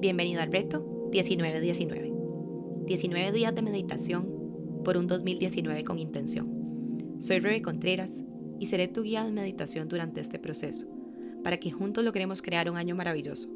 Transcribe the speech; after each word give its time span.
Bienvenido 0.00 0.40
al 0.40 0.52
reto 0.52 1.08
1919. 1.10 2.12
19 2.86 3.32
días 3.32 3.52
de 3.52 3.62
meditación 3.62 4.82
por 4.84 4.96
un 4.96 5.08
2019 5.08 5.82
con 5.82 5.98
intención. 5.98 7.16
Soy 7.18 7.40
Rebe 7.40 7.62
Contreras 7.62 8.22
y 8.60 8.66
seré 8.66 8.86
tu 8.86 9.02
guía 9.02 9.24
de 9.24 9.32
meditación 9.32 9.88
durante 9.88 10.20
este 10.20 10.38
proceso, 10.38 10.86
para 11.42 11.56
que 11.56 11.72
juntos 11.72 12.04
logremos 12.04 12.42
crear 12.42 12.70
un 12.70 12.76
año 12.76 12.94
maravilloso, 12.94 13.50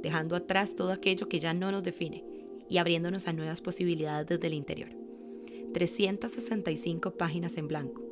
dejando 0.00 0.36
atrás 0.36 0.76
todo 0.76 0.92
aquello 0.92 1.28
que 1.28 1.40
ya 1.40 1.52
no 1.52 1.72
nos 1.72 1.82
define 1.82 2.24
y 2.68 2.78
abriéndonos 2.78 3.26
a 3.26 3.32
nuevas 3.32 3.60
posibilidades 3.60 4.28
desde 4.28 4.46
el 4.46 4.54
interior. 4.54 4.90
365 5.74 7.16
páginas 7.16 7.56
en 7.56 7.66
blanco, 7.66 8.04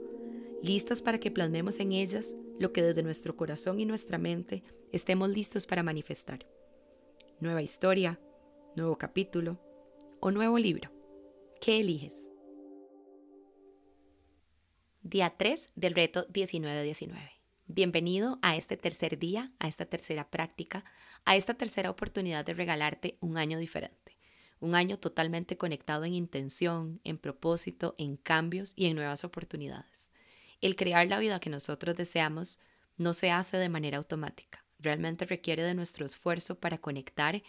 listas 0.60 1.02
para 1.02 1.20
que 1.20 1.30
plasmemos 1.30 1.78
en 1.78 1.92
ellas 1.92 2.34
lo 2.58 2.72
que 2.72 2.82
desde 2.82 3.04
nuestro 3.04 3.36
corazón 3.36 3.78
y 3.78 3.86
nuestra 3.86 4.18
mente 4.18 4.64
estemos 4.90 5.28
listos 5.30 5.68
para 5.68 5.84
manifestar 5.84 6.48
nueva 7.40 7.60
historia, 7.60 8.18
nuevo 8.76 8.96
capítulo 8.96 9.60
o 10.20 10.30
nuevo 10.30 10.58
libro. 10.58 10.90
¿Qué 11.60 11.80
eliges? 11.80 12.14
Día 15.02 15.34
3 15.36 15.68
del 15.74 15.94
reto 15.94 16.26
1919. 16.32 17.32
Bienvenido 17.66 18.38
a 18.42 18.56
este 18.56 18.76
tercer 18.76 19.18
día, 19.18 19.52
a 19.58 19.68
esta 19.68 19.84
tercera 19.84 20.30
práctica, 20.30 20.84
a 21.24 21.36
esta 21.36 21.54
tercera 21.54 21.90
oportunidad 21.90 22.44
de 22.44 22.54
regalarte 22.54 23.18
un 23.20 23.36
año 23.36 23.58
diferente. 23.58 24.16
Un 24.58 24.74
año 24.74 24.98
totalmente 24.98 25.58
conectado 25.58 26.04
en 26.04 26.14
intención, 26.14 27.00
en 27.04 27.18
propósito, 27.18 27.94
en 27.98 28.16
cambios 28.16 28.72
y 28.76 28.86
en 28.86 28.96
nuevas 28.96 29.24
oportunidades. 29.24 30.10
El 30.62 30.74
crear 30.74 31.06
la 31.08 31.18
vida 31.18 31.40
que 31.40 31.50
nosotros 31.50 31.96
deseamos 31.96 32.60
no 32.96 33.12
se 33.12 33.30
hace 33.30 33.58
de 33.58 33.68
manera 33.68 33.98
automática 33.98 34.65
realmente 34.78 35.24
requiere 35.24 35.62
de 35.62 35.74
nuestro 35.74 36.06
esfuerzo 36.06 36.56
para 36.56 36.78
conectar 36.78 37.42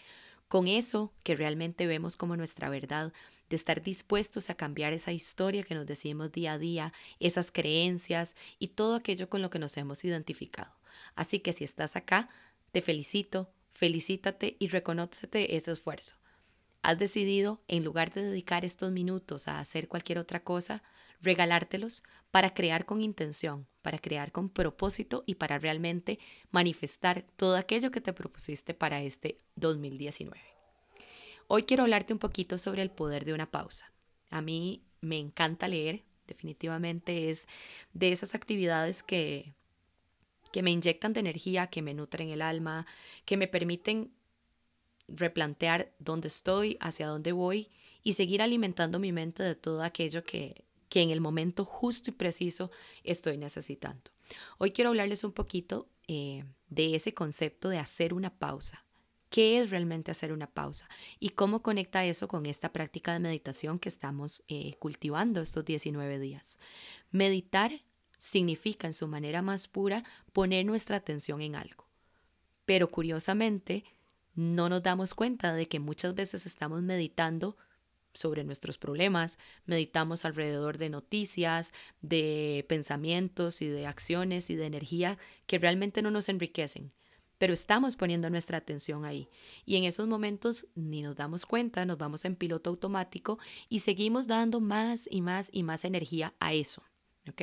con 0.48 0.68
eso 0.68 1.14
que 1.24 1.36
realmente 1.36 1.88
vemos 1.88 2.16
como 2.16 2.38
nuestra 2.38 2.70
verdad, 2.70 3.12
de 3.50 3.56
estar 3.56 3.82
dispuestos 3.82 4.50
a 4.50 4.56
cambiar 4.56 4.94
esa 4.94 5.12
historia 5.12 5.64
que 5.64 5.76
nos 5.76 5.86
decimos 5.86 6.32
día 6.32 6.54
a 6.54 6.58
día, 6.58 6.94
esas 7.20 7.52
creencias 7.52 8.36
y 8.60 8.70
todo 8.70 8.96
aquello 8.96 9.30
con 9.30 9.42
lo 9.42 9.50
que 9.50 9.60
nos 9.60 9.76
hemos 9.78 10.04
identificado. 10.06 10.74
Así 11.16 11.40
que 11.40 11.54
si 11.54 11.64
estás 11.64 11.96
acá, 11.96 12.30
te 12.72 12.82
felicito, 12.82 13.52
felicítate 13.72 14.56
y 14.60 14.68
reconócete 14.70 15.56
ese 15.56 15.72
esfuerzo. 15.72 16.16
Has 16.82 16.98
decidido, 17.00 17.62
en 17.68 17.84
lugar 17.84 18.14
de 18.14 18.24
dedicar 18.24 18.64
estos 18.64 18.92
minutos 18.92 19.48
a 19.48 19.60
hacer 19.60 19.88
cualquier 19.88 20.20
otra 20.20 20.44
cosa, 20.44 20.84
regalártelos 21.22 22.04
para 22.32 22.54
crear 22.54 22.86
con 22.86 23.02
intención, 23.02 23.68
para 23.82 24.00
crear 24.00 24.32
con 24.32 24.50
propósito 24.50 25.24
y 25.26 25.36
para 25.36 25.60
realmente 25.60 26.20
manifestar 26.52 27.26
todo 27.36 27.56
aquello 27.56 27.92
que 27.92 28.02
te 28.02 28.14
propusiste 28.14 28.74
para 28.74 29.02
este 29.02 29.40
2019. 29.56 30.40
Hoy 31.48 31.64
quiero 31.64 31.84
hablarte 31.84 32.14
un 32.14 32.20
poquito 32.20 32.58
sobre 32.58 32.82
el 32.82 32.92
poder 32.92 33.24
de 33.24 33.34
una 33.34 33.50
pausa. 33.50 33.94
A 34.30 34.42
mí 34.42 34.84
me 35.00 35.18
encanta 35.18 35.68
leer, 35.68 36.04
definitivamente 36.28 37.30
es 37.30 37.48
de 37.94 38.12
esas 38.12 38.36
actividades 38.36 39.02
que, 39.02 39.54
que 40.52 40.62
me 40.62 40.72
inyectan 40.72 41.14
de 41.14 41.22
energía, 41.22 41.68
que 41.68 41.82
me 41.82 41.94
nutren 41.94 42.30
el 42.30 42.42
alma, 42.42 42.86
que 43.24 43.38
me 43.38 43.48
permiten 43.48 44.12
replantear 45.08 45.94
dónde 46.00 46.28
estoy, 46.28 46.78
hacia 46.82 47.08
dónde 47.08 47.32
voy 47.32 47.70
y 48.04 48.14
seguir 48.14 48.42
alimentando 48.42 49.00
mi 49.00 49.14
mente 49.14 49.44
de 49.44 49.56
todo 49.56 49.82
aquello 49.84 50.26
que, 50.26 50.67
que 50.90 51.02
en 51.02 51.10
el 51.10 51.22
momento 51.22 51.66
justo 51.66 52.10
y 52.10 52.14
preciso 52.14 52.72
estoy 53.04 53.38
necesitando. 53.38 54.12
Hoy 54.58 54.72
quiero 54.72 54.90
hablarles 54.90 55.24
un 55.24 55.32
poquito 55.32 55.90
eh, 56.08 56.44
de 56.70 56.96
ese 56.96 57.14
concepto 57.14 57.70
de 57.70 57.80
hacer 57.80 58.14
una 58.14 58.38
pausa. 58.38 58.86
¿Qué 59.30 59.60
es 59.60 59.70
realmente 59.72 60.12
hacer 60.12 60.32
una 60.32 60.48
pausa? 60.48 60.88
¿Y 61.20 61.30
cómo 61.30 61.62
conecta 61.62 62.06
eso 62.06 62.30
con 62.30 62.46
esta 62.46 62.72
práctica 62.72 63.12
de 63.12 63.20
meditación 63.20 63.78
que 63.78 63.90
estamos 63.90 64.44
eh, 64.48 64.76
cultivando 64.80 65.42
estos 65.42 65.66
19 65.66 66.20
días? 66.20 66.60
Meditar 67.12 67.74
significa 68.18 68.88
en 68.88 68.94
su 68.94 69.08
manera 69.08 69.42
más 69.42 69.68
pura 69.68 70.06
poner 70.32 70.66
nuestra 70.66 70.98
atención 70.98 71.42
en 71.42 71.56
algo. 71.56 71.88
Pero 72.66 72.90
curiosamente, 72.90 73.84
no 74.34 74.70
nos 74.70 74.84
damos 74.84 75.14
cuenta 75.14 75.54
de 75.54 75.68
que 75.68 75.80
muchas 75.80 76.16
veces 76.16 76.46
estamos 76.46 76.82
meditando 76.82 77.58
sobre 78.18 78.44
nuestros 78.44 78.78
problemas, 78.78 79.38
meditamos 79.66 80.26
alrededor 80.26 80.78
de 80.78 80.90
noticias, 80.90 81.72
de 82.02 82.66
pensamientos 82.68 83.62
y 83.62 83.68
de 83.68 83.88
acciones 83.88 84.50
y 84.50 84.56
de 84.56 84.66
energía 84.66 85.18
que 85.46 85.60
realmente 85.60 86.02
no 86.02 86.12
nos 86.12 86.30
enriquecen, 86.30 86.92
pero 87.38 87.54
estamos 87.54 87.96
poniendo 87.96 88.30
nuestra 88.30 88.58
atención 88.58 89.06
ahí. 89.06 89.30
Y 89.66 89.76
en 89.78 89.84
esos 89.84 90.08
momentos 90.08 90.68
ni 90.76 91.02
nos 91.02 91.16
damos 91.16 91.46
cuenta, 91.46 91.86
nos 91.86 91.98
vamos 91.98 92.26
en 92.26 92.36
piloto 92.36 92.70
automático 92.70 93.38
y 93.70 93.80
seguimos 93.80 94.28
dando 94.28 94.60
más 94.60 95.08
y 95.10 95.22
más 95.22 95.50
y 95.52 95.64
más 95.64 95.86
energía 95.86 96.34
a 96.40 96.54
eso. 96.54 96.84
¿Ok? 97.30 97.42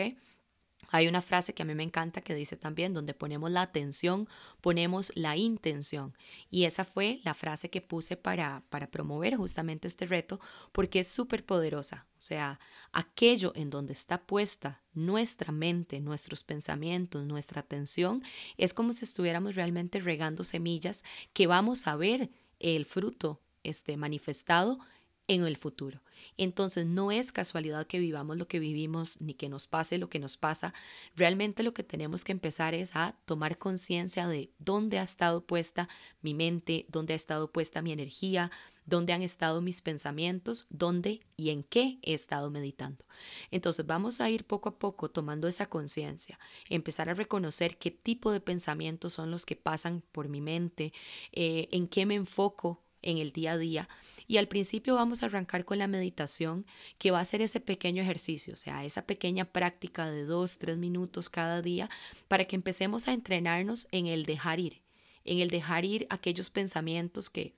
Hay 0.91 1.09
una 1.09 1.23
frase 1.23 1.55
que 1.55 1.63
a 1.63 1.67
mí 1.67 1.75
me 1.75 1.83
encanta 1.83 2.21
que 2.21 2.35
dice 2.35 2.57
también, 2.57 2.95
donde 2.95 3.15
ponemos 3.15 3.51
la 3.51 3.63
atención, 3.63 4.29
ponemos 4.61 5.13
la 5.15 5.37
intención. 5.37 6.17
Y 6.51 6.65
esa 6.65 6.85
fue 6.85 7.21
la 7.25 7.35
frase 7.35 7.71
que 7.71 7.81
puse 7.81 8.17
para, 8.17 8.63
para 8.71 8.91
promover 8.91 9.37
justamente 9.37 9.89
este 9.89 10.07
reto, 10.07 10.41
porque 10.73 11.01
es 11.01 11.09
súper 11.09 11.45
poderosa. 11.45 12.07
O 12.19 12.21
sea, 12.21 12.59
aquello 12.93 13.53
en 13.55 13.71
donde 13.71 13.93
está 13.93 14.23
puesta 14.27 14.83
nuestra 14.95 15.53
mente, 15.53 16.01
nuestros 16.01 16.45
pensamientos, 16.45 17.27
nuestra 17.27 17.61
atención, 17.61 18.23
es 18.57 18.73
como 18.73 18.93
si 18.93 19.05
estuviéramos 19.05 19.55
realmente 19.55 20.01
regando 20.01 20.45
semillas 20.45 21.05
que 21.33 21.47
vamos 21.47 21.87
a 21.87 21.97
ver 21.97 22.31
el 22.61 22.85
fruto 22.85 23.41
este, 23.63 23.97
manifestado 23.97 24.79
en 25.27 25.45
el 25.45 25.57
futuro. 25.57 26.01
Entonces 26.37 26.87
no 26.87 27.13
es 27.13 27.33
casualidad 27.33 27.87
que 27.87 27.99
vivamos 27.99 28.37
lo 28.37 28.49
que 28.49 28.59
vivimos 28.59 29.21
ni 29.21 29.35
que 29.35 29.49
nos 29.49 29.67
pase 29.67 29.99
lo 29.99 30.09
que 30.09 30.19
nos 30.19 30.37
pasa. 30.37 30.75
Realmente 31.17 31.63
lo 31.63 31.75
que 31.75 31.83
tenemos 31.83 32.25
que 32.25 32.33
empezar 32.33 32.75
es 32.75 32.97
a 32.97 33.17
tomar 33.25 33.59
conciencia 33.59 34.27
de 34.27 34.51
dónde 34.59 34.99
ha 34.99 35.03
estado 35.03 35.45
puesta 35.45 35.89
mi 36.23 36.35
mente, 36.35 36.87
dónde 36.89 37.13
ha 37.13 37.17
estado 37.17 37.51
puesta 37.51 37.83
mi 37.83 37.93
energía, 37.93 38.51
dónde 38.87 39.13
han 39.13 39.23
estado 39.23 39.61
mis 39.61 39.81
pensamientos, 39.81 40.67
dónde 40.69 41.21
y 41.37 41.51
en 41.51 41.63
qué 41.63 41.99
he 42.03 42.15
estado 42.15 42.51
meditando. 42.51 43.05
Entonces 43.51 43.87
vamos 43.87 44.21
a 44.21 44.31
ir 44.31 44.45
poco 44.45 44.69
a 44.69 44.79
poco 44.79 45.11
tomando 45.11 45.49
esa 45.49 45.67
conciencia, 45.67 46.39
empezar 46.69 47.09
a 47.09 47.15
reconocer 47.15 47.79
qué 47.79 47.91
tipo 47.91 48.31
de 48.31 48.41
pensamientos 48.41 49.15
son 49.15 49.31
los 49.31 49.47
que 49.47 49.57
pasan 49.57 50.03
por 50.13 50.29
mi 50.29 50.41
mente, 50.41 50.93
eh, 51.33 51.69
en 51.73 51.89
qué 51.89 52.07
me 52.07 52.15
enfoco 52.15 52.84
en 53.05 53.19
el 53.19 53.33
día 53.33 53.53
a 53.53 53.59
día. 53.59 53.89
Y 54.27 54.39
al 54.39 54.49
principio 54.49 54.95
vamos 54.95 55.23
a 55.23 55.27
arrancar 55.27 55.65
con 55.65 55.79
la 55.79 55.87
meditación, 55.87 56.67
que 56.99 57.11
va 57.11 57.21
a 57.21 57.25
ser 57.25 57.43
ese 57.43 57.61
pequeño 57.61 58.03
ejercicio, 58.03 58.55
o 58.55 58.57
sea, 58.57 58.85
esa 58.85 59.07
pequeña 59.07 59.45
práctica 59.45 60.11
de 60.11 60.25
dos, 60.25 60.59
tres 60.59 60.77
minutos 60.77 61.29
cada 61.29 61.63
día, 61.63 61.89
para 62.27 62.47
que 62.47 62.57
empecemos 62.57 63.07
a 63.07 63.13
entrenarnos 63.13 63.87
en 63.93 64.07
el 64.07 64.25
dejar 64.27 64.61
ir, 64.61 64.81
en 65.25 65.39
el 65.39 65.49
dejar 65.49 65.85
ir 65.85 66.07
aquellos 66.11 66.51
pensamientos 66.51 67.31
que, 67.31 67.55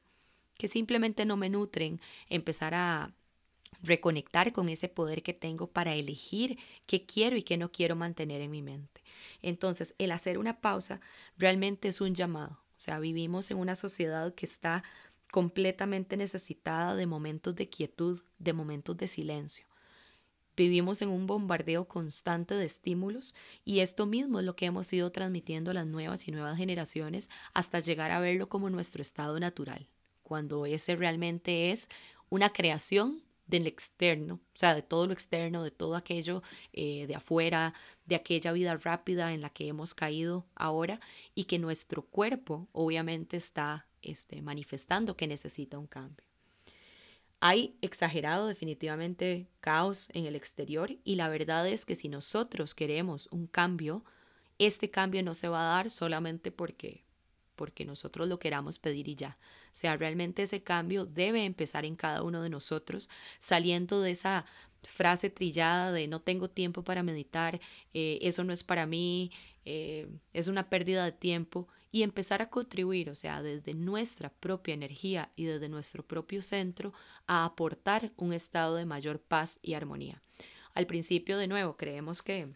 que 0.59 0.69
simplemente 0.69 1.25
no 1.25 1.37
me 1.37 1.49
nutren, 1.49 2.01
empezar 2.29 2.75
a 2.75 3.15
reconectar 3.83 4.53
con 4.53 4.69
ese 4.69 4.89
poder 4.89 5.23
que 5.23 5.35
tengo 5.35 5.69
para 5.69 5.95
elegir 5.95 6.59
qué 6.87 7.05
quiero 7.05 7.37
y 7.37 7.43
qué 7.43 7.57
no 7.57 7.71
quiero 7.71 7.95
mantener 7.95 8.41
en 8.41 8.51
mi 8.51 8.63
mente. 8.63 9.03
Entonces, 9.43 9.95
el 9.99 10.13
hacer 10.13 10.39
una 10.39 10.61
pausa 10.61 11.01
realmente 11.37 11.89
es 11.89 12.01
un 12.01 12.15
llamado. 12.15 12.59
O 12.77 12.81
sea, 12.81 12.99
vivimos 12.99 13.51
en 13.51 13.59
una 13.59 13.75
sociedad 13.75 14.35
que 14.35 14.47
está 14.47 14.83
completamente 15.37 16.17
necesitada 16.17 16.97
de 16.97 17.05
momentos 17.05 17.55
de 17.55 17.69
quietud, 17.69 18.23
de 18.39 18.55
momentos 18.55 18.97
de 18.97 19.07
silencio. 19.07 19.67
Vivimos 20.57 21.03
en 21.03 21.11
un 21.11 21.27
bombardeo 21.27 21.87
constante 21.87 22.55
de 22.55 22.65
estímulos 22.65 23.35
y 23.63 23.81
esto 23.81 24.07
mismo 24.07 24.41
es 24.41 24.47
lo 24.47 24.57
que 24.57 24.65
hemos 24.65 24.91
ido 24.95 25.13
transmitiendo 25.13 25.73
a 25.73 25.75
las 25.75 25.87
nuevas 25.87 26.27
y 26.27 26.31
nuevas 26.31 26.57
generaciones 26.57 27.29
hasta 27.53 27.81
llegar 27.81 28.13
a 28.13 28.21
verlo 28.21 28.49
como 28.49 28.71
nuestro 28.71 29.03
estado 29.03 29.39
natural, 29.39 29.91
cuando 30.23 30.65
ese 30.65 30.97
realmente 30.97 31.71
es 31.71 31.91
una 32.31 32.55
creación 32.55 33.23
del 33.47 33.67
externo, 33.67 34.37
o 34.37 34.59
sea, 34.59 34.75
de 34.75 34.81
todo 34.81 35.07
lo 35.07 35.13
externo, 35.13 35.63
de 35.63 35.71
todo 35.71 35.97
aquello 35.97 36.43
eh, 36.73 37.07
de 37.07 37.15
afuera, 37.15 37.75
de 38.07 38.17
aquella 38.17 38.53
vida 38.53 38.75
rápida 38.79 39.35
en 39.35 39.43
la 39.43 39.51
que 39.51 39.69
hemos 39.69 39.93
caído 39.93 40.47
ahora 40.55 40.99
y 41.35 41.45
que 41.45 41.59
nuestro 41.59 42.07
cuerpo 42.07 42.69
obviamente 42.73 43.37
está 43.37 43.87
este, 44.11 44.43
manifestando 44.43 45.17
que 45.17 45.27
necesita 45.27 45.79
un 45.79 45.87
cambio. 45.87 46.27
Hay 47.41 47.77
exagerado 47.83 48.47
definitivamente 48.47 49.47
caos 49.61 50.09
en 50.15 50.25
el 50.25 50.37
exterior 50.37 50.97
y 51.05 51.17
la 51.17 51.29
verdad 51.29 51.69
es 51.69 51.85
que 51.85 51.95
si 51.95 52.09
nosotros 52.09 52.75
queremos 52.75 53.29
un 53.31 53.47
cambio, 53.47 54.05
este 54.59 54.91
cambio 54.91 55.23
no 55.23 55.35
se 55.35 55.49
va 55.49 55.61
a 55.61 55.77
dar 55.77 55.91
solamente 55.91 56.51
porque 56.51 57.05
porque 57.57 57.85
nosotros 57.85 58.29
lo 58.29 58.39
queramos 58.39 58.79
pedir 58.79 59.09
y 59.09 59.17
ya. 59.17 59.39
O 59.67 59.75
sea, 59.79 59.97
realmente 59.97 60.43
ese 60.43 60.63
cambio 60.63 61.07
debe 61.07 61.45
empezar 61.45 61.85
en 61.85 61.97
cada 61.97 62.23
uno 62.23 62.43
de 62.43 62.51
nosotros, 62.51 63.09
saliendo 63.39 64.01
de 64.03 64.13
esa 64.13 64.45
frase 64.83 65.31
trillada 65.31 65.91
de 65.91 66.07
no 66.07 66.21
tengo 66.21 66.49
tiempo 66.49 66.85
para 66.85 67.03
meditar, 67.03 67.61
eh, 67.93 68.19
eso 68.23 68.45
no 68.45 68.53
es 68.53 68.63
para 68.63 68.87
mí, 68.87 69.33
eh, 69.65 70.07
es 70.33 70.47
una 70.49 70.69
pérdida 70.69 71.05
de 71.05 71.13
tiempo 71.13 71.67
y 71.97 72.03
empezar 72.03 72.43
a 72.43 72.51
contribuir, 72.51 73.09
o 73.09 73.15
sea, 73.15 73.41
desde 73.41 73.73
nuestra 73.73 74.29
propia 74.29 74.75
energía 74.75 75.31
y 75.35 75.45
desde 75.45 75.71
nuestro 75.71 76.03
propio 76.03 76.43
centro, 76.43 76.93
a 77.27 77.47
aportar 77.47 78.13
un 78.19 78.35
estado 78.35 78.77
de 78.77 78.85
mayor 78.85 79.19
paz 79.19 79.59
y 79.63 79.73
armonía. 79.73 80.21
Al 80.75 80.87
principio, 80.87 81.39
de 81.39 81.49
nuevo, 81.49 81.79
creemos 81.79 82.21
que 82.21 82.53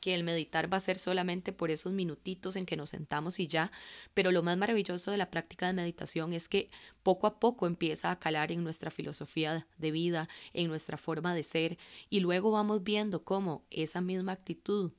que 0.00 0.14
el 0.14 0.24
meditar 0.24 0.72
va 0.72 0.76
a 0.78 0.80
ser 0.80 0.98
solamente 0.98 1.52
por 1.52 1.70
esos 1.70 1.92
minutitos 1.92 2.56
en 2.56 2.66
que 2.66 2.76
nos 2.76 2.90
sentamos 2.90 3.38
y 3.38 3.46
ya, 3.46 3.70
pero 4.14 4.32
lo 4.32 4.42
más 4.42 4.56
maravilloso 4.56 5.12
de 5.12 5.18
la 5.18 5.30
práctica 5.30 5.66
de 5.66 5.72
meditación 5.72 6.32
es 6.32 6.48
que 6.48 6.70
poco 7.04 7.28
a 7.28 7.38
poco 7.38 7.66
empieza 7.66 8.10
a 8.10 8.18
calar 8.18 8.50
en 8.50 8.64
nuestra 8.64 8.90
filosofía 8.90 9.66
de 9.76 9.90
vida, 9.92 10.28
en 10.52 10.68
nuestra 10.68 10.98
forma 10.98 11.32
de 11.32 11.42
ser, 11.44 11.78
y 12.10 12.20
luego 12.20 12.50
vamos 12.50 12.82
viendo 12.82 13.22
cómo 13.24 13.64
esa 13.70 14.00
misma 14.00 14.32
actitud 14.32 14.92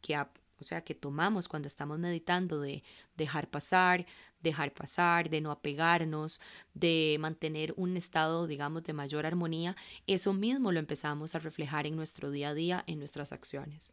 que 0.00 0.16
o 0.60 0.64
sea, 0.64 0.82
que 0.82 0.94
tomamos 0.94 1.48
cuando 1.48 1.68
estamos 1.68 1.98
meditando 1.98 2.60
de 2.60 2.82
dejar 3.16 3.48
pasar, 3.50 4.06
dejar 4.40 4.72
pasar, 4.72 5.30
de 5.30 5.40
no 5.40 5.50
apegarnos, 5.50 6.40
de 6.74 7.16
mantener 7.20 7.74
un 7.76 7.96
estado, 7.96 8.46
digamos, 8.46 8.84
de 8.84 8.92
mayor 8.92 9.26
armonía, 9.26 9.76
eso 10.06 10.32
mismo 10.32 10.72
lo 10.72 10.78
empezamos 10.78 11.34
a 11.34 11.38
reflejar 11.38 11.86
en 11.86 11.96
nuestro 11.96 12.30
día 12.30 12.50
a 12.50 12.54
día, 12.54 12.84
en 12.86 12.98
nuestras 12.98 13.32
acciones. 13.32 13.92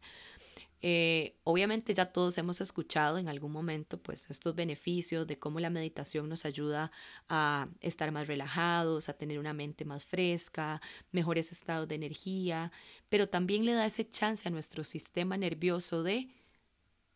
Eh, 0.86 1.38
obviamente 1.44 1.94
ya 1.94 2.12
todos 2.12 2.36
hemos 2.36 2.60
escuchado 2.60 3.16
en 3.16 3.30
algún 3.30 3.52
momento 3.52 3.96
pues 4.02 4.28
estos 4.28 4.54
beneficios 4.54 5.26
de 5.26 5.38
cómo 5.38 5.58
la 5.58 5.70
meditación 5.70 6.28
nos 6.28 6.44
ayuda 6.44 6.92
a 7.26 7.68
estar 7.80 8.12
más 8.12 8.26
relajados, 8.26 9.08
a 9.08 9.14
tener 9.14 9.38
una 9.38 9.54
mente 9.54 9.86
más 9.86 10.04
fresca, 10.04 10.82
mejores 11.10 11.52
estados 11.52 11.88
de 11.88 11.94
energía, 11.94 12.70
pero 13.08 13.30
también 13.30 13.64
le 13.64 13.72
da 13.72 13.86
ese 13.86 14.06
chance 14.06 14.46
a 14.46 14.50
nuestro 14.50 14.84
sistema 14.84 15.38
nervioso 15.38 16.02
de 16.02 16.28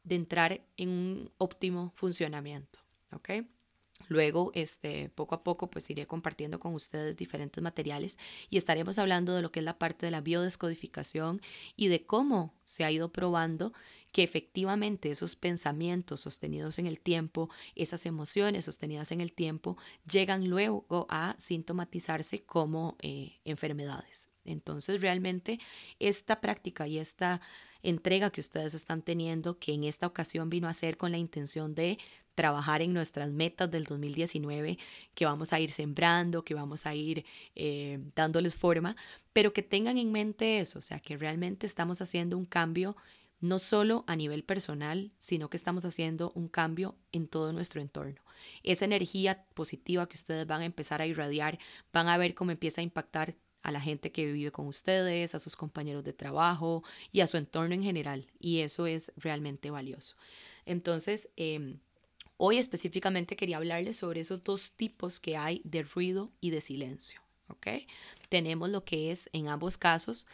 de 0.09 0.15
entrar 0.15 0.61
en 0.77 0.89
un 0.89 1.33
óptimo 1.39 1.93
funcionamiento. 1.95 2.81
¿ok? 3.13 3.31
Luego, 4.07 4.53
este, 4.55 5.11
poco 5.11 5.35
a 5.35 5.43
poco, 5.43 5.71
pues 5.71 5.91
iré 5.91 6.07
compartiendo 6.07 6.61
con 6.61 6.73
ustedes 6.73 7.17
diferentes 7.17 7.63
materiales 7.63 8.17
y 8.49 8.57
estaremos 8.57 8.99
hablando 8.99 9.35
de 9.35 9.43
lo 9.43 9.51
que 9.51 9.59
es 9.59 9.65
la 9.65 9.79
parte 9.79 10.07
de 10.07 10.13
la 10.13 10.21
biodescodificación 10.21 11.43
y 11.77 11.89
de 11.89 12.07
cómo 12.07 12.55
se 12.65 12.85
ha 12.85 12.91
ido 12.91 13.13
probando 13.13 13.73
que 14.13 14.23
efectivamente 14.23 15.11
esos 15.11 15.37
pensamientos 15.37 16.21
sostenidos 16.21 16.79
en 16.79 16.87
el 16.87 17.01
tiempo, 17.01 17.51
esas 17.75 18.07
emociones 18.07 18.65
sostenidas 18.65 19.13
en 19.13 19.21
el 19.21 19.33
tiempo, 19.33 19.77
llegan 20.11 20.49
luego 20.49 20.87
a 21.11 21.35
sintomatizarse 21.39 22.45
como 22.45 22.97
eh, 23.01 23.41
enfermedades. 23.45 24.31
Entonces, 24.49 25.01
realmente 25.01 25.59
esta 25.99 26.41
práctica 26.41 26.87
y 26.87 26.99
esta 26.99 27.41
entrega 27.83 28.31
que 28.31 28.41
ustedes 28.41 28.75
están 28.75 29.03
teniendo, 29.03 29.59
que 29.59 29.73
en 29.73 29.85
esta 29.85 30.07
ocasión 30.07 30.51
vino 30.51 30.69
a 30.69 30.75
ser 30.75 30.97
con 30.97 31.13
la 31.13 31.19
intención 31.19 31.75
de 31.75 31.99
trabajar 32.35 32.83
en 32.83 32.93
nuestras 32.93 33.31
metas 33.31 33.69
del 33.69 33.85
2019, 33.85 34.79
que 35.15 35.25
vamos 35.25 35.53
a 35.53 35.59
ir 35.59 35.73
sembrando, 35.73 36.45
que 36.45 36.55
vamos 36.55 36.87
a 36.87 36.95
ir 36.95 37.25
eh, 37.57 37.99
dándoles 38.15 38.55
forma, 38.55 38.97
pero 39.33 39.53
que 39.53 39.63
tengan 39.63 39.99
en 39.99 40.13
mente 40.13 40.61
eso, 40.61 40.79
o 40.79 40.83
sea, 40.83 41.01
que 41.01 41.17
realmente 41.17 41.67
estamos 41.67 42.01
haciendo 42.01 42.39
un 42.39 42.45
cambio 42.45 42.97
no 43.41 43.59
solo 43.59 44.05
a 44.07 44.17
nivel 44.17 44.45
personal, 44.45 45.11
sino 45.19 45.51
que 45.51 45.57
estamos 45.57 45.85
haciendo 45.85 46.33
un 46.37 46.49
cambio 46.49 46.97
en 47.11 47.27
todo 47.27 47.53
nuestro 47.53 47.81
entorno. 47.81 48.21
Esa 48.63 48.85
energía 48.85 49.45
positiva 49.55 50.09
que 50.09 50.17
ustedes 50.17 50.47
van 50.47 50.63
a 50.63 50.65
empezar 50.65 51.03
a 51.03 51.07
irradiar, 51.07 51.59
van 51.93 52.09
a 52.09 52.19
ver 52.19 52.35
cómo 52.35 52.53
empieza 52.53 52.81
a 52.81 52.85
impactar 52.85 53.35
a 53.69 53.73
la 53.73 53.81
gente 53.81 54.11
que 54.11 54.33
vive 54.33 54.51
con 54.51 54.67
ustedes, 54.67 55.35
a 55.35 55.39
sus 55.39 55.55
compañeros 55.55 56.03
de 56.03 56.15
trabajo 56.15 56.83
y 57.13 57.21
a 57.21 57.27
su 57.27 57.37
entorno 57.37 57.75
en 57.75 57.83
general. 57.83 58.27
Y 58.41 58.61
eso 58.61 58.87
es 58.87 59.13
realmente 59.17 59.71
valioso. 59.71 60.17
Entonces, 60.65 61.29
em, 61.37 61.79
hoy 62.39 62.57
específicamente 62.57 63.37
quería 63.37 63.59
hablarles 63.59 63.99
sobre 63.99 64.21
esos 64.21 64.43
dos 64.43 64.73
tipos 64.73 65.21
que 65.21 65.37
hay 65.37 65.61
de 65.65 65.83
ruido 65.83 66.33
y 66.41 66.51
de 66.51 66.63
silencio. 66.63 67.21
¿ok? 67.49 67.67
Tenemos 68.29 68.71
lo 68.71 68.85
que 68.85 69.11
es 69.11 69.29
en 69.33 69.49
ambos 69.49 69.77
casos 69.77 70.27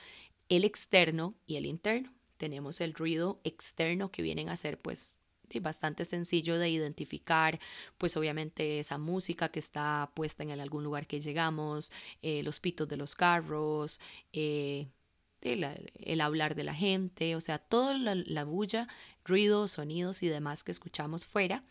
el 0.49 0.65
externo 0.65 1.35
y 1.47 1.57
el 1.57 1.67
interno. 1.67 2.13
Tenemos 2.37 2.81
el 2.81 2.95
ruido 2.95 3.41
externo 3.43 4.11
que 4.11 4.23
vienen 4.23 4.49
a 4.49 4.57
ser 4.57 4.79
pues 4.79 5.17
bastante 5.61 6.05
sencillo 6.05 6.59
de 6.59 6.71
identificar, 6.71 7.59
pues 7.99 8.17
obviamente 8.17 8.79
esa 8.79 8.99
música 8.99 9.49
que 9.51 9.59
está 9.59 10.11
puesta 10.15 10.43
en 10.43 10.61
algún 10.61 10.85
lugar 10.85 11.07
que 11.07 11.21
llegamos, 11.21 11.93
eh, 12.23 12.43
los 12.43 12.61
pitos 12.61 12.89
de 12.89 12.97
los 12.97 13.15
carros, 13.15 14.01
eh, 14.33 14.89
el, 15.41 16.21
hablar 16.21 16.55
de 16.55 16.65
la 16.65 16.75
gente, 16.75 17.37
o 17.37 17.41
sea, 17.41 17.59
toda 17.59 17.97
la, 17.99 18.15
la 18.15 18.45
bulla, 18.45 18.89
ruidos, 19.25 19.73
sonidos 19.73 20.23
y 20.23 20.29
demás 20.29 20.65
que 20.65 20.73
escuchamos 20.73 21.27
fuera. 21.27 21.65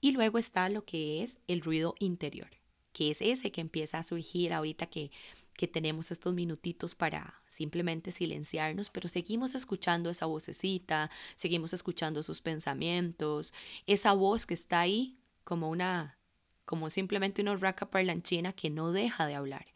Y 0.00 0.12
luego 0.12 0.38
está 0.38 0.68
lo 0.68 0.84
que 0.84 1.22
es 1.22 1.38
el 1.48 1.62
ruido 1.62 1.94
interior, 1.98 2.50
que 2.92 3.10
es 3.10 3.22
ese 3.22 3.50
que 3.50 3.60
empieza 3.62 3.98
a 3.98 4.02
surgir 4.02 4.52
ahorita 4.52 4.86
que 4.86 5.10
que 5.56 5.68
tenemos 5.68 6.10
estos 6.10 6.34
minutitos 6.34 6.94
para 6.94 7.40
simplemente 7.46 8.12
silenciarnos, 8.12 8.90
pero 8.90 9.08
seguimos 9.08 9.54
escuchando 9.54 10.10
esa 10.10 10.26
vocecita, 10.26 11.10
seguimos 11.36 11.72
escuchando 11.72 12.22
sus 12.22 12.40
pensamientos, 12.40 13.54
esa 13.86 14.12
voz 14.12 14.46
que 14.46 14.54
está 14.54 14.80
ahí 14.80 15.16
como 15.44 15.70
una, 15.70 16.18
como 16.64 16.90
simplemente 16.90 17.42
una 17.42 17.56
raca 17.56 17.90
parlanchina 17.90 18.52
que 18.52 18.70
no 18.70 18.92
deja 18.92 19.26
de 19.26 19.34
hablar. 19.34 19.66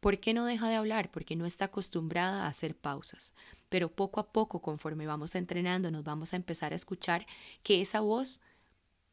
¿Por 0.00 0.20
qué 0.20 0.32
no 0.32 0.44
deja 0.44 0.68
de 0.68 0.76
hablar? 0.76 1.10
Porque 1.10 1.34
no 1.34 1.44
está 1.44 1.66
acostumbrada 1.66 2.44
a 2.44 2.48
hacer 2.48 2.76
pausas. 2.76 3.34
Pero 3.68 3.90
poco 3.90 4.20
a 4.20 4.32
poco, 4.32 4.62
conforme 4.62 5.06
vamos 5.06 5.34
entrenando, 5.34 5.90
nos 5.90 6.04
vamos 6.04 6.32
a 6.32 6.36
empezar 6.36 6.72
a 6.72 6.76
escuchar 6.76 7.26
que 7.64 7.80
esa 7.80 7.98
voz 7.98 8.40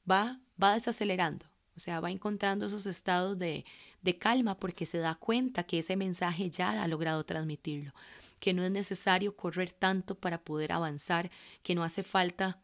va, 0.09 0.39
va 0.61 0.75
desacelerando. 0.75 1.47
O 1.75 1.79
sea, 1.79 1.99
va 1.99 2.11
encontrando 2.11 2.67
esos 2.67 2.85
estados 2.85 3.37
de, 3.37 3.65
de 4.05 4.17
calma 4.19 4.57
porque 4.57 4.85
se 4.85 4.99
da 4.99 5.15
cuenta 5.15 5.63
que 5.63 5.79
ese 5.79 5.95
mensaje 5.97 6.49
ya 6.51 6.83
ha 6.83 6.87
logrado 6.87 7.25
transmitirlo, 7.25 7.91
que 8.39 8.53
no 8.53 8.63
es 8.63 8.71
necesario 8.71 9.35
correr 9.35 9.71
tanto 9.71 10.15
para 10.15 10.43
poder 10.43 10.71
avanzar, 10.71 11.31
que 11.63 11.73
no 11.73 11.83
hace 11.83 12.03
falta 12.03 12.61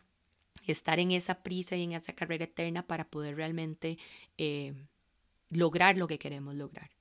estar 0.67 0.99
en 0.99 1.11
esa 1.11 1.41
prisa 1.41 1.75
y 1.75 1.83
en 1.83 1.93
esa 1.93 2.13
carrera 2.13 2.43
eterna 2.45 2.85
para 2.85 3.09
poder 3.09 3.35
realmente 3.35 3.97
eh, 4.37 4.73
lograr 5.49 5.97
lo 5.97 6.07
que 6.07 6.19
queremos 6.19 6.53
lograr. 6.53 6.91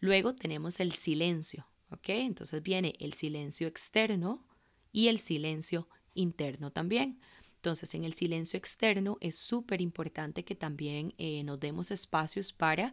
Luego 0.00 0.34
tenemos 0.34 0.78
el 0.78 0.92
silencio, 0.92 1.66
¿ok? 1.90 2.10
Entonces 2.10 2.62
viene 2.62 2.94
el 2.98 3.14
silencio 3.14 3.66
externo 3.66 4.44
y 4.92 5.08
el 5.08 5.18
silencio 5.18 5.88
interno 6.14 6.70
también. 6.70 7.18
Entonces, 7.62 7.94
en 7.94 8.02
el 8.02 8.12
silencio 8.12 8.56
externo 8.56 9.18
es 9.20 9.36
súper 9.36 9.80
importante 9.80 10.44
que 10.44 10.56
también 10.56 11.14
eh, 11.16 11.44
nos 11.44 11.60
demos 11.60 11.92
espacios 11.92 12.52
para 12.52 12.92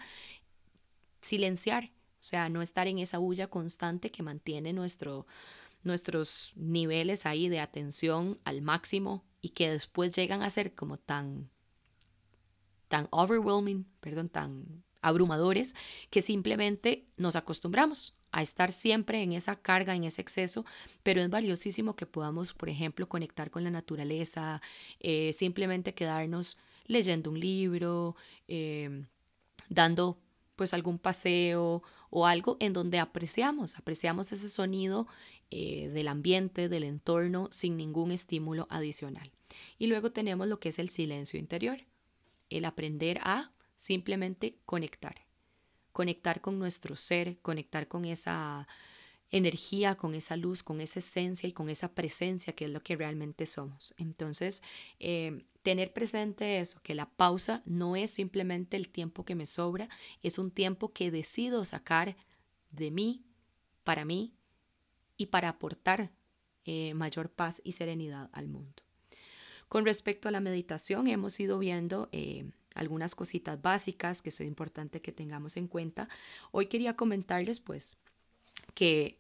silenciar, 1.22 1.92
o 2.20 2.24
sea, 2.24 2.50
no 2.50 2.62
estar 2.62 2.88
en 2.88 3.00
esa 3.00 3.18
bulla 3.18 3.48
constante 3.48 4.12
que 4.12 4.24
mantiene 4.24 4.74
nuestro, 4.74 5.26
nuestros 5.84 6.52
niveles 6.56 7.26
ahí 7.26 7.50
de 7.50 7.60
atención 7.60 8.40
al 8.44 8.62
máximo 8.62 9.24
y 9.42 9.50
que 9.50 9.72
después 9.72 10.16
llegan 10.16 10.42
a 10.42 10.50
ser 10.50 10.76
como 10.76 10.98
tan, 10.98 11.50
tan 12.88 13.08
overwhelming, 13.12 13.86
perdón, 14.02 14.30
tan 14.30 14.84
abrumadores, 15.02 15.76
que 16.10 16.22
simplemente 16.22 17.08
nos 17.16 17.36
acostumbramos 17.36 18.14
a 18.32 18.42
estar 18.42 18.72
siempre 18.72 19.24
en 19.24 19.34
esa 19.34 19.56
carga, 19.56 19.96
en 19.96 20.04
ese 20.04 20.22
exceso, 20.22 20.66
pero 21.04 21.22
es 21.22 21.30
valiosísimo 21.30 21.96
que 21.96 22.06
podamos, 22.06 22.54
por 22.54 22.70
ejemplo, 22.70 23.08
conectar 23.08 23.50
con 23.50 23.64
la 23.64 23.72
naturaleza, 23.72 24.62
eh, 25.00 25.34
simplemente 25.34 25.94
quedarnos 25.94 26.58
leyendo 26.86 27.32
un 27.32 27.40
libro, 27.40 28.16
eh, 28.48 29.06
dando 29.70 30.20
pues 30.60 30.74
algún 30.74 31.00
paseo 31.00 31.84
o 32.10 32.28
algo 32.28 32.58
en 32.60 32.74
donde 32.74 33.00
apreciamos, 33.00 33.78
apreciamos 33.78 34.34
ese 34.34 34.50
sonido 34.50 35.08
eh, 35.52 35.88
del 35.94 36.10
ambiente, 36.10 36.68
del 36.68 36.84
entorno, 36.84 37.48
sin 37.50 37.78
ningún 37.78 38.12
estímulo 38.12 38.68
adicional. 38.70 39.32
Y 39.78 39.88
luego 39.88 40.12
tenemos 40.12 40.50
lo 40.50 40.60
que 40.60 40.68
es 40.68 40.78
el 40.78 40.90
silencio 40.90 41.40
interior, 41.40 41.86
el 42.50 42.66
aprender 42.66 43.22
a 43.24 43.54
simplemente 43.78 44.58
conectar, 44.66 45.16
conectar 45.94 46.42
con 46.42 46.60
nuestro 46.60 46.98
ser, 46.98 47.38
conectar 47.38 47.88
con 47.88 48.04
esa 48.04 48.68
energía, 49.32 49.96
con 49.96 50.16
esa 50.16 50.36
luz, 50.36 50.64
con 50.64 50.82
esa 50.82 51.00
esencia 51.00 51.48
y 51.48 51.52
con 51.52 51.70
esa 51.70 51.94
presencia 51.94 52.54
que 52.54 52.66
es 52.66 52.72
lo 52.72 52.82
que 52.82 52.96
realmente 52.96 53.46
somos. 53.46 53.94
Entonces, 53.98 54.64
eh, 55.00 55.46
tener 55.62 55.94
presente 55.94 56.60
eso, 56.60 56.82
que 56.82 56.96
la 56.96 57.10
pausa 57.10 57.62
no 57.66 57.96
es 57.96 58.12
simplemente 58.12 58.78
el 58.78 58.90
tiempo 58.90 59.26
que 59.26 59.36
me 59.36 59.46
sobra, 59.46 59.90
es 60.24 60.40
un 60.40 60.52
tiempo 60.52 60.94
que 60.94 61.12
decido 61.12 61.64
sacar 61.66 62.16
de 62.72 62.92
mí, 62.92 63.24
para 63.84 64.06
mí 64.06 64.34
y 65.18 65.28
para 65.28 65.50
aportar 65.50 66.12
eh, 66.66 66.94
mayor 66.94 67.30
paz 67.30 67.62
y 67.64 67.74
serenidad 67.74 68.30
al 68.34 68.48
mundo. 68.48 68.84
Con 69.68 69.86
respecto 69.86 70.28
a 70.28 70.32
la 70.32 70.40
meditación, 70.40 71.08
hemos 71.08 71.40
ido 71.40 71.60
viendo 71.60 72.10
eh, 72.12 72.50
algunas 72.74 73.14
cositas 73.14 73.62
básicas 73.62 74.22
que 74.22 74.30
es 74.30 74.42
importante 74.42 75.02
que 75.02 75.12
tengamos 75.12 75.58
en 75.58 75.68
cuenta. 75.68 76.10
Hoy 76.52 76.68
quería 76.68 76.96
comentarles 76.96 77.60
pues 77.60 77.98
que 78.74 79.19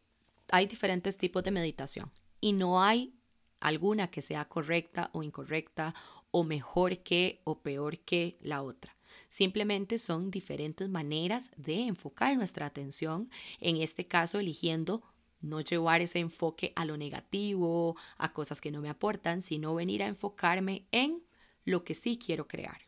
hay 0.52 0.66
diferentes 0.68 1.18
tipos 1.18 1.44
de 1.44 1.52
meditación 1.52 2.12
y 2.42 2.54
no 2.54 2.82
hay 2.82 3.14
alguna 3.60 4.10
que 4.10 4.22
sea 4.22 4.46
correcta 4.46 5.10
o 5.14 5.24
incorrecta 5.24 5.94
o 6.32 6.44
mejor 6.44 7.00
que 7.00 7.42
o 7.44 7.62
peor 7.62 8.00
que 8.00 8.38
la 8.42 8.62
otra. 8.62 8.96
Simplemente 9.28 9.98
son 9.98 10.32
diferentes 10.32 10.90
maneras 10.90 11.52
de 11.58 11.88
enfocar 11.88 12.36
nuestra 12.36 12.66
atención, 12.66 13.30
en 13.60 13.78
este 13.78 14.08
caso 14.08 14.40
eligiendo 14.40 15.04
no 15.42 15.62
llevar 15.62 16.02
ese 16.02 16.20
enfoque 16.20 16.74
a 16.76 16.86
lo 16.86 16.98
negativo, 16.98 17.96
a 18.18 18.34
cosas 18.34 18.62
que 18.62 18.72
no 18.72 18.82
me 18.82 18.90
aportan, 18.90 19.42
sino 19.42 19.76
venir 19.76 20.04
a 20.04 20.08
enfocarme 20.08 20.86
en 20.92 21.24
lo 21.66 21.84
que 21.84 21.96
sí 21.96 22.18
quiero 22.18 22.48
crear. 22.48 22.82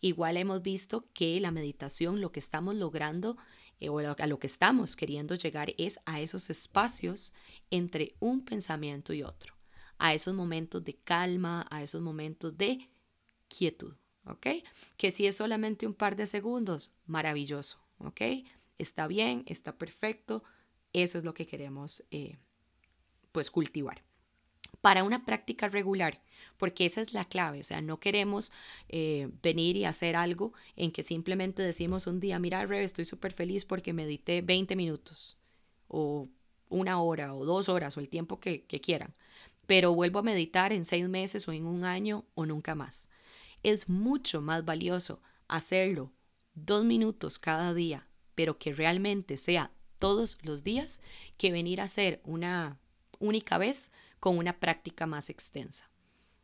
Igual 0.00 0.36
hemos 0.36 0.62
visto 0.62 1.06
que 1.12 1.40
la 1.40 1.50
meditación 1.50 2.20
lo 2.20 2.32
que 2.32 2.40
estamos 2.40 2.74
logrando 2.74 3.36
eh, 3.80 3.88
o 3.88 3.98
a 3.98 4.26
lo 4.26 4.38
que 4.38 4.46
estamos 4.46 4.94
queriendo 4.96 5.34
llegar 5.34 5.74
es 5.78 5.98
a 6.04 6.20
esos 6.20 6.50
espacios 6.50 7.34
entre 7.70 8.14
un 8.20 8.44
pensamiento 8.44 9.12
y 9.12 9.22
otro, 9.22 9.54
a 9.98 10.14
esos 10.14 10.34
momentos 10.34 10.84
de 10.84 10.96
calma, 10.96 11.66
a 11.70 11.82
esos 11.82 12.00
momentos 12.00 12.56
de 12.56 12.88
quietud. 13.48 13.94
¿ok? 14.26 14.46
Que 14.96 15.10
si 15.10 15.26
es 15.26 15.36
solamente 15.36 15.86
un 15.86 15.94
par 15.94 16.16
de 16.16 16.26
segundos, 16.26 16.92
maravilloso, 17.06 17.80
¿ok? 17.98 18.20
Está 18.78 19.06
bien, 19.06 19.42
está 19.46 19.76
perfecto, 19.76 20.44
eso 20.92 21.18
es 21.18 21.24
lo 21.24 21.34
que 21.34 21.46
queremos 21.46 22.04
eh, 22.10 22.38
pues 23.32 23.50
cultivar. 23.50 24.02
Para 24.80 25.04
una 25.04 25.24
práctica 25.24 25.68
regular, 25.68 26.22
porque 26.56 26.86
esa 26.86 27.00
es 27.00 27.12
la 27.12 27.24
clave, 27.24 27.60
o 27.60 27.64
sea, 27.64 27.80
no 27.80 28.00
queremos 28.00 28.52
eh, 28.88 29.28
venir 29.42 29.76
y 29.76 29.84
hacer 29.84 30.16
algo 30.16 30.52
en 30.76 30.92
que 30.92 31.02
simplemente 31.02 31.62
decimos 31.62 32.06
un 32.06 32.20
día, 32.20 32.38
mira, 32.38 32.64
Rebe, 32.66 32.84
estoy 32.84 33.04
súper 33.04 33.32
feliz 33.32 33.64
porque 33.64 33.92
medité 33.92 34.42
20 34.42 34.76
minutos, 34.76 35.36
o 35.88 36.28
una 36.68 37.00
hora, 37.02 37.34
o 37.34 37.44
dos 37.44 37.68
horas, 37.68 37.96
o 37.96 38.00
el 38.00 38.08
tiempo 38.08 38.40
que, 38.40 38.64
que 38.64 38.80
quieran, 38.80 39.14
pero 39.66 39.94
vuelvo 39.94 40.18
a 40.18 40.22
meditar 40.22 40.72
en 40.72 40.84
seis 40.84 41.08
meses 41.08 41.46
o 41.48 41.52
en 41.52 41.66
un 41.66 41.84
año 41.84 42.24
o 42.34 42.46
nunca 42.46 42.74
más. 42.74 43.08
Es 43.62 43.88
mucho 43.88 44.40
más 44.40 44.64
valioso 44.64 45.20
hacerlo 45.48 46.12
dos 46.54 46.84
minutos 46.84 47.38
cada 47.38 47.74
día, 47.74 48.08
pero 48.34 48.58
que 48.58 48.72
realmente 48.72 49.36
sea 49.36 49.72
todos 49.98 50.38
los 50.42 50.64
días, 50.64 51.00
que 51.36 51.52
venir 51.52 51.80
a 51.80 51.84
hacer 51.84 52.20
una 52.24 52.78
única 53.20 53.58
vez 53.58 53.92
con 54.18 54.38
una 54.38 54.58
práctica 54.58 55.06
más 55.06 55.30
extensa. 55.30 55.88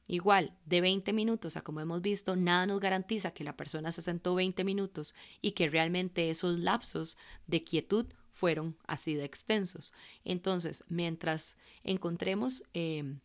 Igual, 0.09 0.57
de 0.65 0.81
20 0.81 1.13
minutos 1.13 1.57
a 1.57 1.63
como 1.63 1.81
hemos 1.81 2.01
visto, 2.01 2.37
nada 2.37 2.67
nos 2.67 2.79
garantiza 2.79 3.33
que 3.33 3.43
la 3.43 3.57
persona 3.57 3.91
se 3.91 4.03
sentó 4.03 4.37
20 4.37 4.63
minutos 4.63 5.15
y 5.43 5.53
que 5.53 5.69
realmente 5.69 6.31
esos 6.31 6.61
lapsos 6.61 7.19
de 7.49 7.65
quietud 7.65 8.07
fueron 8.31 8.77
así 8.87 9.15
de 9.15 9.25
extensos. 9.25 9.93
Entonces, 10.25 10.85
mientras 10.89 11.57
encontremos 11.83 12.63
eh, 12.73 13.17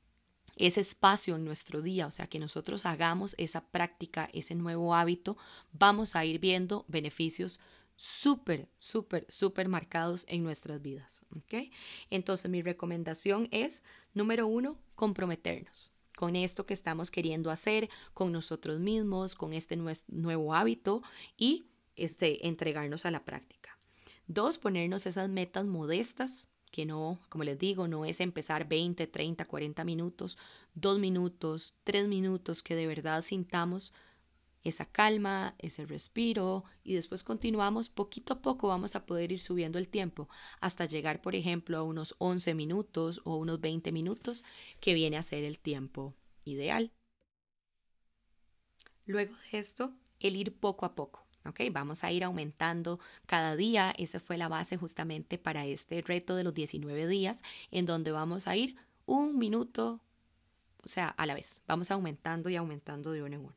ese 0.55 0.81
espacio 0.81 1.35
en 1.35 1.45
nuestro 1.45 1.83
día, 1.83 2.07
o 2.07 2.11
sea, 2.11 2.25
que 2.25 2.39
nosotros 2.39 2.87
hagamos 2.87 3.35
esa 3.37 3.67
práctica, 3.67 4.29
ese 4.33 4.55
nuevo 4.55 4.95
hábito, 4.95 5.37
vamos 5.73 6.15
a 6.15 6.25
ir 6.25 6.39
viendo 6.39 6.85
beneficios 6.87 7.59
súper, 7.95 8.69
súper, 8.79 9.27
súper 9.29 9.67
marcados 9.67 10.25
en 10.27 10.43
nuestras 10.43 10.81
vidas. 10.81 11.21
¿ok? 11.35 11.69
Entonces, 12.09 12.49
mi 12.49 12.63
recomendación 12.63 13.49
es, 13.51 13.83
número 14.15 14.47
uno, 14.47 14.79
comprometernos 14.95 15.93
con 16.21 16.35
esto 16.35 16.67
que 16.67 16.75
estamos 16.75 17.09
queriendo 17.09 17.49
hacer, 17.49 17.89
con 18.13 18.31
nosotros 18.31 18.79
mismos, 18.79 19.33
con 19.33 19.53
este 19.53 19.75
nuevo 19.75 20.53
hábito 20.53 21.01
y 21.35 21.65
este, 21.95 22.47
entregarnos 22.47 23.07
a 23.07 23.11
la 23.11 23.25
práctica. 23.25 23.79
Dos, 24.27 24.59
ponernos 24.59 25.07
esas 25.07 25.29
metas 25.29 25.65
modestas 25.65 26.47
que 26.69 26.85
no, 26.85 27.17
como 27.29 27.43
les 27.43 27.57
digo, 27.57 27.87
no 27.87 28.05
es 28.05 28.19
empezar 28.19 28.69
20, 28.69 29.07
30, 29.07 29.45
40 29.45 29.83
minutos, 29.83 30.37
dos 30.75 30.99
minutos, 30.99 31.73
tres 31.83 32.07
minutos, 32.07 32.61
que 32.61 32.75
de 32.75 32.85
verdad 32.85 33.23
sintamos 33.23 33.91
esa 34.63 34.85
calma, 34.85 35.55
ese 35.59 35.85
respiro 35.85 36.63
y 36.83 36.93
después 36.93 37.23
continuamos 37.23 37.89
poquito 37.89 38.33
a 38.33 38.41
poco 38.41 38.67
vamos 38.67 38.95
a 38.95 39.05
poder 39.05 39.31
ir 39.31 39.41
subiendo 39.41 39.79
el 39.79 39.87
tiempo 39.87 40.29
hasta 40.59 40.85
llegar, 40.85 41.21
por 41.21 41.35
ejemplo, 41.35 41.77
a 41.77 41.83
unos 41.83 42.15
11 42.19 42.53
minutos 42.53 43.21
o 43.23 43.37
unos 43.37 43.59
20 43.59 43.91
minutos, 43.91 44.43
que 44.79 44.93
viene 44.93 45.17
a 45.17 45.23
ser 45.23 45.43
el 45.43 45.59
tiempo 45.59 46.13
ideal. 46.45 46.91
Luego 49.05 49.35
de 49.51 49.57
esto, 49.57 49.93
el 50.19 50.35
ir 50.35 50.55
poco 50.55 50.85
a 50.85 50.95
poco. 50.95 51.25
¿ok? 51.45 51.61
Vamos 51.71 52.03
a 52.03 52.11
ir 52.11 52.23
aumentando 52.23 52.99
cada 53.25 53.55
día. 53.55 53.93
Esa 53.97 54.19
fue 54.19 54.37
la 54.37 54.47
base 54.47 54.77
justamente 54.77 55.37
para 55.37 55.65
este 55.65 56.01
reto 56.01 56.35
de 56.35 56.43
los 56.43 56.53
19 56.53 57.07
días, 57.07 57.41
en 57.71 57.85
donde 57.85 58.11
vamos 58.11 58.47
a 58.47 58.55
ir 58.55 58.75
un 59.05 59.37
minuto, 59.37 60.01
o 60.85 60.89
sea, 60.89 61.09
a 61.09 61.25
la 61.25 61.33
vez. 61.33 61.61
Vamos 61.67 61.91
aumentando 61.91 62.49
y 62.49 62.55
aumentando 62.55 63.11
de 63.11 63.23
uno 63.23 63.35
en 63.35 63.41
uno. 63.41 63.55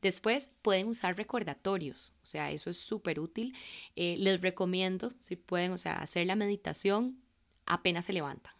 Después 0.00 0.50
pueden 0.62 0.88
usar 0.88 1.16
recordatorios, 1.16 2.12
o 2.22 2.26
sea, 2.26 2.50
eso 2.50 2.70
es 2.70 2.76
súper 2.76 3.20
útil. 3.20 3.54
Eh, 3.94 4.16
les 4.18 4.40
recomiendo, 4.40 5.12
si 5.20 5.36
pueden, 5.36 5.72
o 5.72 5.78
sea, 5.78 5.94
hacer 5.94 6.26
la 6.26 6.34
meditación 6.34 7.18
apenas 7.66 8.06
se 8.06 8.12
levantan. 8.12 8.52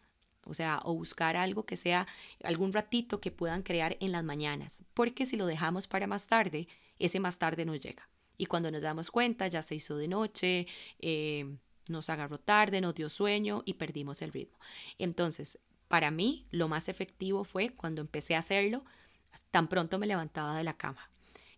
O 0.45 0.55
sea, 0.55 0.81
o 0.85 0.95
buscar 0.95 1.37
algo 1.37 1.65
que 1.65 1.77
sea 1.77 2.07
algún 2.43 2.73
ratito 2.73 3.21
que 3.21 3.31
puedan 3.31 3.63
crear 3.63 3.97
en 4.01 4.13
las 4.13 4.25
mañanas, 4.25 4.85
porque 4.95 5.27
si 5.27 5.37
lo 5.37 5.47
dejamos 5.47 5.87
para 5.87 6.07
más 6.07 6.27
tarde, 6.27 6.69
ese 6.99 7.21
más 7.21 7.39
tarde 7.39 7.65
nos 7.65 7.81
llega. 7.81 8.09
Y 8.39 8.47
cuando 8.47 8.71
nos 8.71 8.83
damos 8.83 9.11
cuenta, 9.11 9.47
ya 9.47 9.63
se 9.63 9.77
hizo 9.77 9.97
de 9.97 10.09
noche, 10.09 10.67
eh, 10.99 11.57
nos 11.89 12.11
agarró 12.11 12.39
tarde, 12.39 12.81
nos 12.81 12.95
dio 12.95 13.09
sueño 13.09 13.63
y 13.65 13.75
perdimos 13.75 14.23
el 14.23 14.33
ritmo. 14.33 14.59
Entonces, 14.99 15.59
para 15.93 16.11
mí, 16.11 16.47
lo 16.51 16.69
más 16.69 16.89
efectivo 16.89 17.45
fue 17.45 17.69
cuando 17.69 18.01
empecé 18.01 18.35
a 18.35 18.39
hacerlo, 18.39 18.83
tan 19.51 19.69
pronto 19.69 19.99
me 19.99 20.07
levantaba 20.07 20.57
de 20.57 20.65
la 20.65 20.79
cama. 20.79 21.11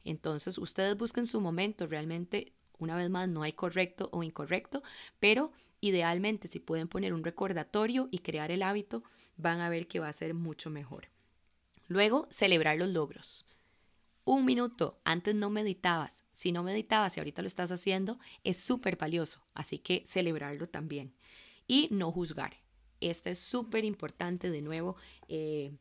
Entonces, 0.02 0.58
ustedes 0.58 0.96
busquen 0.96 1.24
su 1.26 1.40
momento, 1.40 1.86
realmente, 1.86 2.52
una 2.80 2.96
vez 2.96 3.08
más, 3.10 3.28
no 3.28 3.44
hay 3.44 3.52
correcto 3.52 4.08
o 4.10 4.24
incorrecto, 4.24 4.82
pero 5.20 5.52
idealmente 5.80 6.48
si 6.48 6.58
pueden 6.58 6.88
poner 6.88 7.14
un 7.14 7.22
recordatorio 7.22 8.08
y 8.10 8.18
crear 8.18 8.50
el 8.50 8.64
hábito, 8.64 9.04
van 9.36 9.60
a 9.60 9.68
ver 9.68 9.86
que 9.86 10.00
va 10.00 10.08
a 10.08 10.12
ser 10.12 10.34
mucho 10.34 10.68
mejor. 10.68 11.10
Luego, 11.86 12.26
celebrar 12.32 12.76
los 12.76 12.88
logros 12.88 13.46
un 14.24 14.46
minuto, 14.46 14.98
antes 15.04 15.34
no 15.34 15.48
meditabas, 15.48 16.24
si 16.32 16.50
no 16.50 16.62
meditabas 16.62 17.16
y 17.16 17.20
ahorita 17.20 17.42
lo 17.42 17.46
estás 17.46 17.70
haciendo, 17.70 18.18
es 18.42 18.56
súper 18.56 18.96
valioso, 18.96 19.44
así 19.54 19.78
que 19.78 20.02
celebrarlo 20.06 20.66
también. 20.66 21.14
Y 21.66 21.88
no 21.90 22.10
juzgar. 22.10 22.63
Este 23.10 23.32
es 23.32 23.38
súper 23.38 23.84
importante, 23.84 24.50
de 24.50 24.62
nuevo, 24.62 24.96
eh, 25.28 25.72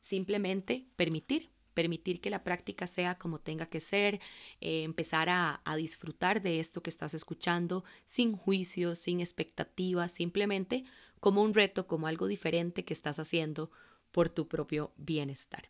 simplemente 0.00 0.86
permitir, 0.96 1.50
permitir 1.74 2.22
que 2.22 2.30
la 2.30 2.44
práctica 2.44 2.86
sea 2.86 3.18
como 3.18 3.40
tenga 3.40 3.66
que 3.66 3.78
ser, 3.78 4.20
eh, 4.62 4.82
empezar 4.82 5.28
a, 5.28 5.60
a 5.66 5.76
disfrutar 5.76 6.40
de 6.40 6.60
esto 6.60 6.82
que 6.82 6.88
estás 6.88 7.12
escuchando 7.12 7.84
sin 8.06 8.34
juicios, 8.34 8.98
sin 8.98 9.20
expectativas, 9.20 10.12
simplemente 10.12 10.84
como 11.20 11.42
un 11.42 11.52
reto, 11.52 11.86
como 11.86 12.06
algo 12.06 12.26
diferente 12.26 12.86
que 12.86 12.94
estás 12.94 13.18
haciendo 13.18 13.70
por 14.10 14.30
tu 14.30 14.48
propio 14.48 14.92
bienestar. 14.96 15.68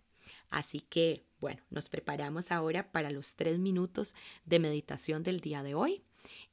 Así 0.51 0.81
que, 0.81 1.25
bueno, 1.41 1.63
nos 1.71 1.89
preparamos 1.89 2.53
ahora 2.53 2.93
para 2.93 3.11
los 3.11 3.35
tres 3.35 3.59
minutos 3.59 4.15
de 4.45 4.61
meditación 4.61 5.25
del 5.25 5.41
día 5.41 5.65
de 5.65 5.75
hoy. 5.75 6.05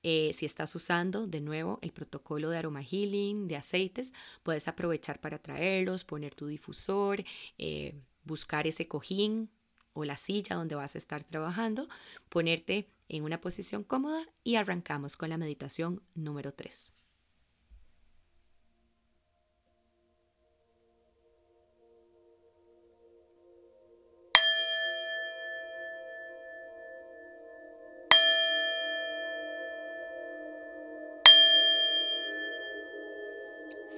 Eh, 0.04 0.32
si 0.34 0.46
estás 0.46 0.74
usando 0.76 1.28
de 1.28 1.42
nuevo 1.42 1.80
el 1.82 1.92
protocolo 1.92 2.50
de 2.50 2.58
aroma 2.58 2.84
healing, 2.84 3.48
de 3.48 3.58
aceites, 3.58 4.14
puedes 4.44 4.68
aprovechar 4.68 5.20
para 5.20 5.40
traerlos, 5.40 6.04
poner 6.04 6.36
tu 6.36 6.48
difusor, 6.48 7.24
eh, 7.58 7.96
buscar 8.24 8.68
ese 8.68 8.88
cojín 8.88 9.50
o 9.94 10.06
la 10.06 10.18
silla 10.18 10.56
donde 10.56 10.76
vas 10.76 10.96
a 10.96 10.98
estar 10.98 11.24
trabajando, 11.24 11.88
ponerte 12.30 12.90
en 13.10 13.24
una 13.24 13.42
posición 13.42 13.84
cómoda 13.84 14.24
y 14.44 14.56
arrancamos 14.56 15.18
con 15.18 15.30
la 15.30 15.38
meditación 15.38 16.02
número 16.16 16.54
3. 16.54 16.99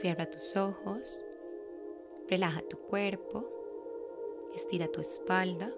Cierra 0.02 0.26
tus 0.26 0.58
ojos, 0.58 1.24
relaja 2.28 2.64
tu 2.64 2.76
cuerpo, 2.76 3.46
estira 4.56 4.88
tu 4.88 5.00
espalda 5.00 5.72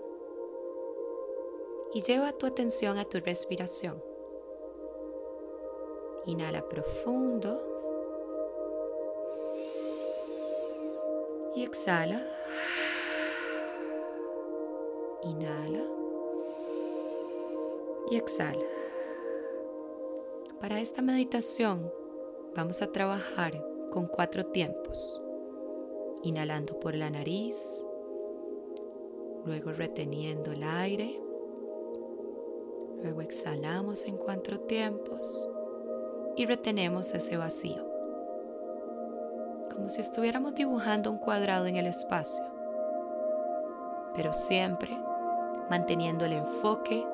y 1.94 2.02
lleva 2.04 2.32
tu 2.32 2.46
atención 2.46 2.98
a 2.98 3.04
tu 3.04 3.20
respiración. 3.20 4.02
Inhala 6.26 6.66
profundo 6.70 7.62
y 11.54 11.64
exhala. 11.64 12.26
Inhala 15.24 15.84
y 18.10 18.16
exhala. 18.16 18.66
Para 20.62 20.80
esta 20.80 21.02
meditación 21.02 21.92
vamos 22.56 22.82
a 22.82 22.90
trabajar 22.90 23.73
con 23.94 24.08
cuatro 24.08 24.48
tiempos. 24.48 25.22
Inhalando 26.24 26.80
por 26.80 26.96
la 26.96 27.12
nariz, 27.12 27.86
luego 29.46 29.72
reteniendo 29.72 30.52
el 30.52 30.64
aire, 30.64 31.22
luego 33.04 33.22
exhalamos 33.22 34.06
en 34.06 34.18
cuatro 34.18 34.62
tiempos 34.62 35.48
y 36.36 36.48
retenemos 36.48 37.14
ese 37.14 37.38
vacío, 37.38 37.86
como 39.72 39.90
si 39.90 40.02
estuviéramos 40.02 40.56
dibujando 40.56 41.12
un 41.12 41.20
cuadrado 41.20 41.68
en 41.68 41.76
el 41.76 41.86
espacio, 41.86 42.44
pero 44.16 44.34
siempre 44.34 44.90
manteniendo 45.70 46.26
el 46.26 46.34
enfoque 46.34 47.06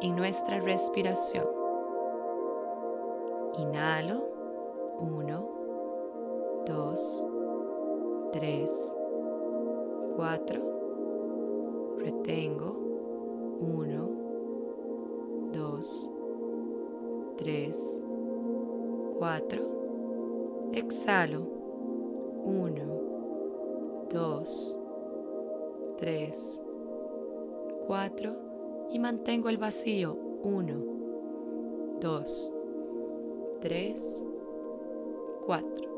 en 0.00 0.16
nuestra 0.16 0.58
respiración. 0.58 1.46
Inhalo, 3.58 4.26
1, 5.00 5.55
2, 6.66 8.30
3, 8.32 8.96
4, 10.16 11.96
retengo, 11.98 12.76
1, 13.60 14.10
2, 15.52 16.12
3, 17.36 18.04
4, 19.18 19.62
exhalo, 20.72 21.46
1, 22.44 22.82
2, 24.10 24.78
3, 25.98 26.62
4 27.86 28.36
y 28.90 28.98
mantengo 28.98 29.48
el 29.48 29.58
vacío, 29.58 30.18
1, 30.42 30.84
2, 32.00 32.54
3, 33.60 34.26
4. 35.46 35.95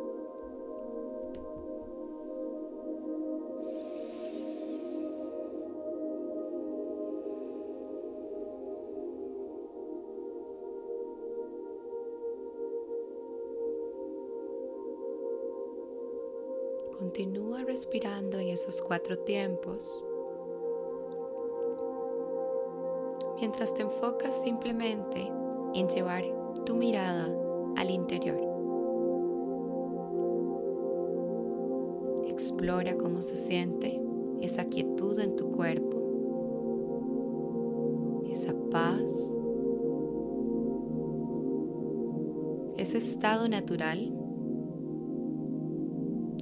Continúa 17.19 17.65
respirando 17.65 18.39
en 18.39 18.51
esos 18.51 18.81
cuatro 18.81 19.19
tiempos 19.19 20.05
mientras 23.41 23.75
te 23.75 23.83
enfocas 23.83 24.41
simplemente 24.41 25.29
en 25.75 25.89
llevar 25.89 26.23
tu 26.65 26.77
mirada 26.77 27.29
al 27.75 27.91
interior. 27.91 28.39
Explora 32.29 32.97
cómo 32.97 33.21
se 33.21 33.35
siente 33.35 34.01
esa 34.41 34.67
quietud 34.67 35.19
en 35.19 35.35
tu 35.35 35.51
cuerpo, 35.51 35.97
esa 38.31 38.55
paz, 38.71 39.37
ese 42.77 42.99
estado 42.99 43.49
natural 43.49 44.18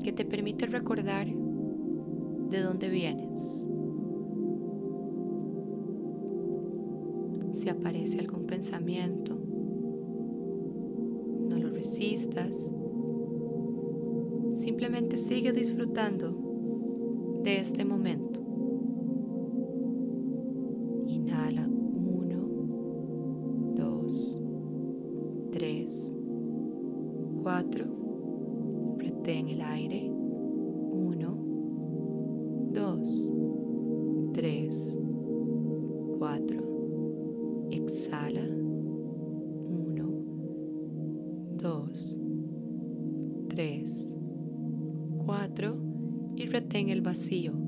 que 0.06 0.12
te 0.12 0.24
permite 0.24 0.66
recordar 0.66 1.26
de 1.26 2.60
dónde 2.60 2.88
vienes. 2.88 3.66
Si 7.52 7.68
aparece 7.68 8.20
algún 8.20 8.46
pensamiento, 8.46 9.34
no 11.48 11.58
lo 11.58 11.70
resistas. 11.70 12.70
Simplemente 14.54 15.16
sigue 15.16 15.50
disfrutando 15.50 17.40
de 17.42 17.58
este 17.58 17.84
momento. 17.84 18.45
Retén 46.76 46.90
el 46.90 47.00
vacío. 47.00 47.65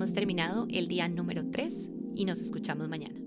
Hemos 0.00 0.14
terminado 0.14 0.66
el 0.70 0.88
día 0.88 1.06
número 1.10 1.50
3 1.50 1.90
y 2.14 2.24
nos 2.24 2.40
escuchamos 2.40 2.88
mañana. 2.88 3.19